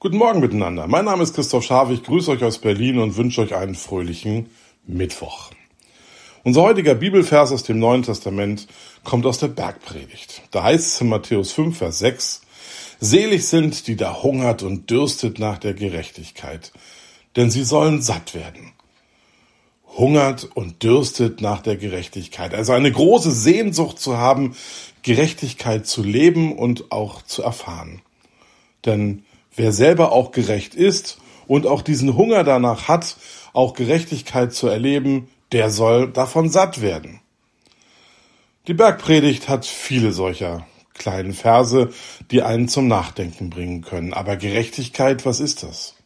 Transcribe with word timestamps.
Guten 0.00 0.18
Morgen 0.18 0.38
miteinander. 0.38 0.86
Mein 0.86 1.06
Name 1.06 1.24
ist 1.24 1.34
Christoph 1.34 1.64
Schaaf. 1.64 1.90
Ich 1.90 2.04
grüße 2.04 2.30
euch 2.30 2.44
aus 2.44 2.58
Berlin 2.58 3.00
und 3.00 3.16
wünsche 3.16 3.40
euch 3.40 3.56
einen 3.56 3.74
fröhlichen 3.74 4.48
Mittwoch. 4.86 5.50
Unser 6.44 6.62
heutiger 6.62 6.94
Bibelvers 6.94 7.50
aus 7.50 7.64
dem 7.64 7.80
Neuen 7.80 8.04
Testament 8.04 8.68
kommt 9.02 9.26
aus 9.26 9.38
der 9.38 9.48
Bergpredigt. 9.48 10.42
Da 10.52 10.62
heißt 10.62 10.86
es 10.86 11.00
in 11.00 11.08
Matthäus 11.08 11.50
5, 11.50 11.76
Vers 11.76 11.98
6, 11.98 12.42
Selig 13.00 13.48
sind, 13.48 13.88
die 13.88 13.96
da 13.96 14.22
hungert 14.22 14.62
und 14.62 14.88
dürstet 14.88 15.40
nach 15.40 15.58
der 15.58 15.74
Gerechtigkeit, 15.74 16.72
denn 17.34 17.50
sie 17.50 17.64
sollen 17.64 18.00
satt 18.00 18.36
werden. 18.36 18.74
Hungert 19.96 20.48
und 20.54 20.84
dürstet 20.84 21.40
nach 21.40 21.60
der 21.60 21.76
Gerechtigkeit. 21.76 22.54
Also 22.54 22.72
eine 22.72 22.92
große 22.92 23.32
Sehnsucht 23.32 23.98
zu 23.98 24.16
haben, 24.16 24.54
Gerechtigkeit 25.02 25.88
zu 25.88 26.04
leben 26.04 26.56
und 26.56 26.92
auch 26.92 27.22
zu 27.22 27.42
erfahren. 27.42 28.00
Denn 28.84 29.24
Wer 29.58 29.72
selber 29.72 30.12
auch 30.12 30.30
gerecht 30.30 30.76
ist 30.76 31.18
und 31.48 31.66
auch 31.66 31.82
diesen 31.82 32.16
Hunger 32.16 32.44
danach 32.44 32.86
hat, 32.86 33.16
auch 33.52 33.74
Gerechtigkeit 33.74 34.52
zu 34.52 34.68
erleben, 34.68 35.26
der 35.50 35.70
soll 35.70 36.12
davon 36.12 36.48
satt 36.48 36.80
werden. 36.80 37.18
Die 38.68 38.74
Bergpredigt 38.74 39.48
hat 39.48 39.66
viele 39.66 40.12
solcher 40.12 40.64
kleinen 40.94 41.32
Verse, 41.32 41.90
die 42.30 42.42
einen 42.42 42.68
zum 42.68 42.86
Nachdenken 42.86 43.50
bringen 43.50 43.82
können. 43.82 44.12
Aber 44.14 44.36
Gerechtigkeit, 44.36 45.26
was 45.26 45.40
ist 45.40 45.64
das? 45.64 45.96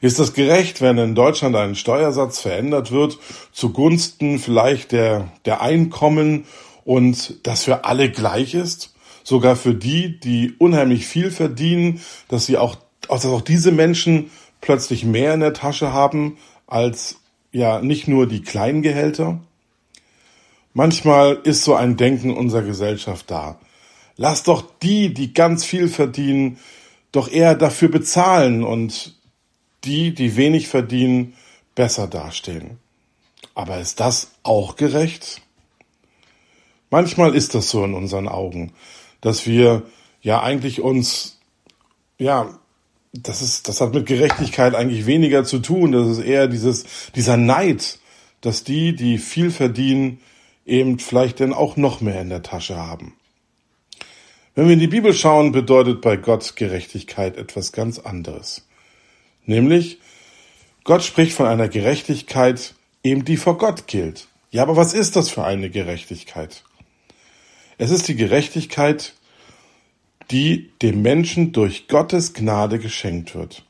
Ist 0.00 0.18
das 0.18 0.32
gerecht, 0.32 0.80
wenn 0.80 0.96
in 0.96 1.14
Deutschland 1.14 1.56
ein 1.56 1.74
Steuersatz 1.74 2.40
verändert 2.40 2.90
wird 2.90 3.18
zugunsten 3.52 4.38
vielleicht 4.38 4.92
der, 4.92 5.30
der 5.44 5.60
Einkommen 5.60 6.46
und 6.86 7.46
das 7.46 7.64
für 7.64 7.84
alle 7.84 8.10
gleich 8.10 8.54
ist? 8.54 8.94
Sogar 9.28 9.56
für 9.56 9.74
die, 9.74 10.18
die 10.18 10.54
unheimlich 10.56 11.06
viel 11.06 11.30
verdienen, 11.30 12.00
dass 12.28 12.46
sie 12.46 12.56
auch, 12.56 12.76
dass 13.06 13.26
auch 13.26 13.42
diese 13.42 13.72
Menschen 13.72 14.30
plötzlich 14.62 15.04
mehr 15.04 15.34
in 15.34 15.40
der 15.40 15.52
Tasche 15.52 15.92
haben 15.92 16.38
als 16.66 17.16
ja 17.52 17.82
nicht 17.82 18.08
nur 18.08 18.26
die 18.26 18.40
kleinen 18.40 18.80
Gehälter. 18.80 19.40
Manchmal 20.72 21.40
ist 21.44 21.62
so 21.62 21.74
ein 21.74 21.98
Denken 21.98 22.34
unserer 22.34 22.62
Gesellschaft 22.62 23.30
da. 23.30 23.58
Lass 24.16 24.44
doch 24.44 24.64
die, 24.82 25.12
die 25.12 25.34
ganz 25.34 25.62
viel 25.62 25.88
verdienen, 25.88 26.58
doch 27.12 27.30
eher 27.30 27.54
dafür 27.54 27.90
bezahlen 27.90 28.64
und 28.64 29.14
die, 29.84 30.14
die 30.14 30.36
wenig 30.36 30.68
verdienen, 30.68 31.34
besser 31.74 32.06
dastehen. 32.06 32.78
Aber 33.54 33.78
ist 33.78 34.00
das 34.00 34.30
auch 34.42 34.76
gerecht? 34.76 35.42
Manchmal 36.90 37.34
ist 37.34 37.54
das 37.54 37.68
so 37.68 37.84
in 37.84 37.92
unseren 37.92 38.26
Augen 38.26 38.72
dass 39.20 39.46
wir 39.46 39.82
ja 40.20 40.42
eigentlich 40.42 40.80
uns, 40.80 41.38
ja, 42.18 42.58
das 43.12 43.42
ist, 43.42 43.68
das 43.68 43.80
hat 43.80 43.94
mit 43.94 44.06
Gerechtigkeit 44.06 44.74
eigentlich 44.74 45.06
weniger 45.06 45.44
zu 45.44 45.58
tun. 45.58 45.92
Das 45.92 46.06
ist 46.08 46.18
eher 46.18 46.46
dieses, 46.46 46.84
dieser 47.14 47.36
Neid, 47.36 47.98
dass 48.40 48.64
die, 48.64 48.94
die 48.94 49.18
viel 49.18 49.50
verdienen, 49.50 50.20
eben 50.66 50.98
vielleicht 50.98 51.40
dann 51.40 51.52
auch 51.52 51.76
noch 51.76 52.00
mehr 52.00 52.20
in 52.20 52.28
der 52.28 52.42
Tasche 52.42 52.76
haben. 52.76 53.14
Wenn 54.54 54.66
wir 54.66 54.74
in 54.74 54.80
die 54.80 54.88
Bibel 54.88 55.14
schauen, 55.14 55.52
bedeutet 55.52 56.00
bei 56.00 56.16
Gott 56.16 56.56
Gerechtigkeit 56.56 57.36
etwas 57.36 57.72
ganz 57.72 57.98
anderes. 57.98 58.66
Nämlich, 59.46 59.98
Gott 60.84 61.02
spricht 61.04 61.32
von 61.32 61.46
einer 61.46 61.68
Gerechtigkeit, 61.68 62.74
eben 63.02 63.24
die 63.24 63.36
vor 63.36 63.56
Gott 63.56 63.86
gilt. 63.86 64.28
Ja, 64.50 64.62
aber 64.62 64.76
was 64.76 64.94
ist 64.94 65.16
das 65.16 65.30
für 65.30 65.44
eine 65.44 65.70
Gerechtigkeit? 65.70 66.64
Es 67.78 67.90
ist 67.92 68.08
die 68.08 68.16
Gerechtigkeit, 68.16 69.14
die 70.32 70.70
dem 70.82 71.00
Menschen 71.00 71.52
durch 71.52 71.86
Gottes 71.86 72.34
Gnade 72.34 72.80
geschenkt 72.80 73.36
wird, 73.36 73.64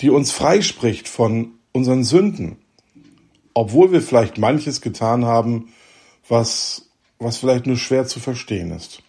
die 0.00 0.08
uns 0.08 0.32
freispricht 0.32 1.06
von 1.06 1.52
unseren 1.72 2.02
Sünden, 2.02 2.56
obwohl 3.52 3.92
wir 3.92 4.00
vielleicht 4.00 4.38
manches 4.38 4.80
getan 4.80 5.26
haben, 5.26 5.72
was, 6.28 6.88
was 7.18 7.36
vielleicht 7.36 7.66
nur 7.66 7.76
schwer 7.76 8.06
zu 8.06 8.20
verstehen 8.20 8.72
ist. 8.72 9.02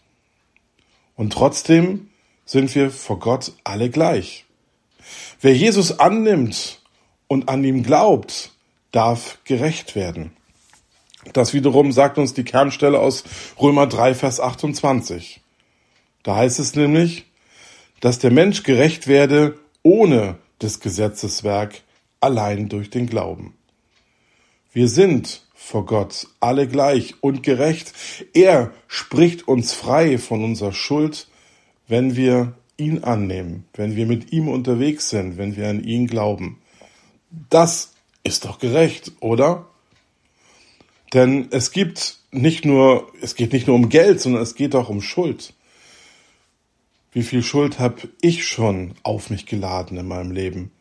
Und 1.15 1.31
trotzdem 1.31 2.09
sind 2.45 2.75
wir 2.75 2.91
vor 2.91 3.17
Gott 3.19 3.53
alle 3.63 3.89
gleich. 3.89 4.45
Wer 5.39 5.55
Jesus 5.55 5.99
annimmt 5.99 6.81
und 7.27 7.47
an 7.47 7.63
ihm 7.63 7.83
glaubt, 7.83 8.51
darf 8.91 9.39
gerecht 9.45 9.95
werden. 9.95 10.31
Das 11.33 11.53
wiederum 11.53 11.91
sagt 11.91 12.17
uns 12.17 12.33
die 12.33 12.43
Kernstelle 12.43 12.99
aus 12.99 13.23
Römer 13.59 13.87
3, 13.87 14.13
Vers 14.13 14.39
28. 14.39 15.41
Da 16.23 16.35
heißt 16.35 16.59
es 16.59 16.75
nämlich, 16.75 17.25
dass 17.99 18.19
der 18.19 18.31
Mensch 18.31 18.63
gerecht 18.63 19.07
werde 19.07 19.57
ohne 19.83 20.37
des 20.61 20.79
Gesetzes 20.79 21.43
Werk, 21.43 21.81
allein 22.19 22.67
durch 22.67 22.89
den 22.89 23.07
Glauben. 23.07 23.55
Wir 24.73 24.87
sind 24.87 25.43
vor 25.53 25.85
Gott 25.85 26.27
alle 26.39 26.67
gleich 26.67 27.15
und 27.21 27.43
gerecht. 27.43 27.93
Er 28.33 28.71
spricht 28.87 29.47
uns 29.47 29.73
frei 29.73 30.17
von 30.17 30.43
unserer 30.43 30.73
Schuld, 30.73 31.27
wenn 31.87 32.15
wir 32.15 32.53
ihn 32.77 33.03
annehmen, 33.03 33.65
wenn 33.73 33.95
wir 33.95 34.05
mit 34.05 34.31
ihm 34.31 34.47
unterwegs 34.47 35.09
sind, 35.09 35.37
wenn 35.37 35.55
wir 35.55 35.69
an 35.69 35.83
ihn 35.83 36.07
glauben. 36.07 36.61
Das 37.49 37.93
ist 38.23 38.45
doch 38.45 38.59
gerecht, 38.59 39.13
oder? 39.19 39.65
Denn 41.13 41.47
es 41.51 41.71
gibt 41.71 42.17
nicht 42.31 42.65
nur, 42.65 43.11
es 43.21 43.35
geht 43.35 43.53
nicht 43.53 43.67
nur 43.67 43.75
um 43.75 43.89
Geld, 43.89 44.19
sondern 44.19 44.41
es 44.41 44.55
geht 44.55 44.75
auch 44.75 44.89
um 44.89 45.01
Schuld. 45.01 45.53
Wie 47.11 47.23
viel 47.23 47.41
Schuld 47.41 47.79
habe 47.79 48.09
ich 48.21 48.47
schon 48.47 48.93
auf 49.03 49.29
mich 49.29 49.45
geladen 49.45 49.97
in 49.97 50.07
meinem 50.07 50.31
Leben? 50.31 50.71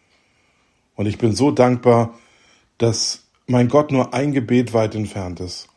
Und 0.95 1.07
ich 1.07 1.19
bin 1.19 1.35
so 1.35 1.51
dankbar, 1.51 2.19
dass 2.79 3.23
mein 3.47 3.69
Gott 3.69 3.93
nur 3.93 4.13
ein 4.13 4.33
Gebet 4.33 4.75
weit 4.75 4.95
entfernt 4.95 5.41
ist, 5.41 5.69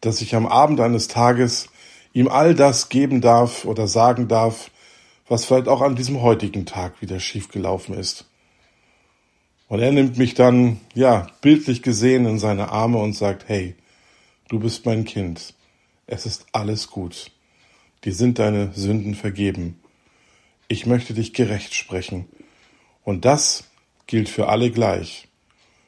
dass 0.00 0.20
ich 0.20 0.34
am 0.34 0.46
Abend 0.46 0.80
eines 0.80 1.08
Tages 1.08 1.68
ihm 2.12 2.28
all 2.28 2.54
das 2.54 2.88
geben 2.88 3.20
darf 3.20 3.64
oder 3.64 3.88
sagen 3.88 4.28
darf, 4.28 4.70
was 5.26 5.44
vielleicht 5.44 5.68
auch 5.68 5.80
an 5.80 5.96
diesem 5.96 6.22
heutigen 6.22 6.66
Tag 6.66 7.02
wieder 7.02 7.18
schiefgelaufen 7.18 7.94
ist. 7.94 8.26
Und 9.74 9.80
er 9.80 9.90
nimmt 9.90 10.18
mich 10.18 10.34
dann, 10.34 10.80
ja, 10.94 11.26
bildlich 11.40 11.82
gesehen 11.82 12.26
in 12.26 12.38
seine 12.38 12.68
Arme 12.68 12.98
und 12.98 13.14
sagt, 13.14 13.48
hey, 13.48 13.74
du 14.46 14.60
bist 14.60 14.86
mein 14.86 15.04
Kind. 15.04 15.52
Es 16.06 16.26
ist 16.26 16.46
alles 16.52 16.92
gut. 16.92 17.32
Dir 18.04 18.14
sind 18.14 18.38
deine 18.38 18.72
Sünden 18.74 19.16
vergeben. 19.16 19.80
Ich 20.68 20.86
möchte 20.86 21.12
dich 21.12 21.32
gerecht 21.32 21.74
sprechen. 21.74 22.26
Und 23.02 23.24
das 23.24 23.64
gilt 24.06 24.28
für 24.28 24.46
alle 24.46 24.70
gleich. 24.70 25.26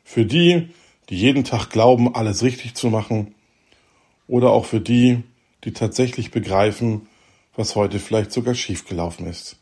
Für 0.02 0.26
die, 0.26 0.70
die 1.08 1.16
jeden 1.16 1.44
Tag 1.44 1.70
glauben, 1.70 2.12
alles 2.12 2.42
richtig 2.42 2.74
zu 2.74 2.90
machen, 2.90 3.36
oder 4.26 4.50
auch 4.50 4.64
für 4.64 4.80
die, 4.80 5.22
die 5.62 5.72
tatsächlich 5.72 6.32
begreifen, 6.32 7.06
was 7.54 7.76
heute 7.76 8.00
vielleicht 8.00 8.32
sogar 8.32 8.56
schiefgelaufen 8.56 9.28
ist. 9.28 9.58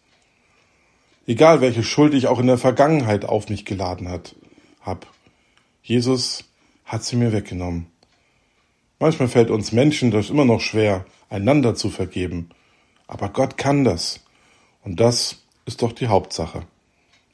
Egal 1.26 1.60
welche 1.60 1.82
Schuld 1.82 2.12
ich 2.12 2.26
auch 2.26 2.38
in 2.38 2.46
der 2.46 2.58
Vergangenheit 2.58 3.24
auf 3.24 3.48
mich 3.48 3.64
geladen 3.64 4.08
hat, 4.08 4.34
hab. 4.82 5.06
Jesus 5.82 6.44
hat 6.84 7.04
sie 7.04 7.16
mir 7.16 7.32
weggenommen. 7.32 7.86
Manchmal 8.98 9.28
fällt 9.28 9.50
uns 9.50 9.72
Menschen 9.72 10.10
das 10.10 10.30
immer 10.30 10.44
noch 10.44 10.60
schwer, 10.60 11.06
einander 11.30 11.74
zu 11.74 11.88
vergeben. 11.90 12.50
Aber 13.06 13.30
Gott 13.30 13.56
kann 13.56 13.84
das. 13.84 14.20
Und 14.82 15.00
das 15.00 15.42
ist 15.66 15.82
doch 15.82 15.92
die 15.92 16.08
Hauptsache. 16.08 16.62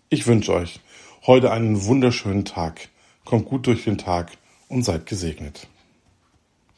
Ich 0.08 0.26
wünsche 0.26 0.54
euch 0.54 0.80
heute 1.26 1.52
einen 1.52 1.84
wunderschönen 1.84 2.44
Tag. 2.44 2.88
Kommt 3.24 3.46
gut 3.46 3.66
durch 3.66 3.84
den 3.84 3.98
Tag 3.98 4.32
und 4.68 4.84
seid 4.84 5.06
gesegnet. 5.06 5.66